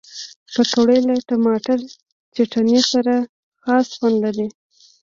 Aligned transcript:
پکورې 0.53 0.97
له 1.07 1.15
ټماټر 1.27 1.79
چټني 2.35 2.79
سره 2.91 3.13
خاص 3.63 3.87
خوند 3.97 4.17
لري 4.25 4.47